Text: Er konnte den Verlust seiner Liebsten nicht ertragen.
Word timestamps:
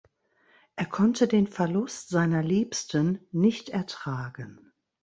Er 0.77 0.87
konnte 0.87 1.27
den 1.27 1.45
Verlust 1.45 2.09
seiner 2.09 2.41
Liebsten 2.41 3.19
nicht 3.31 3.69
ertragen. 3.69 4.73